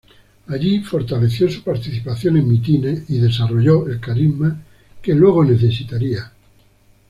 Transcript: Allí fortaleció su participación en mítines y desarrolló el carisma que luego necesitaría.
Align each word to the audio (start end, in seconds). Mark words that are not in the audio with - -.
Allí 0.47 0.79
fortaleció 0.79 1.47
su 1.47 1.61
participación 1.61 2.37
en 2.37 2.47
mítines 2.49 3.07
y 3.11 3.19
desarrolló 3.19 3.87
el 3.87 3.99
carisma 3.99 4.59
que 4.99 5.13
luego 5.13 5.45
necesitaría. 5.45 6.31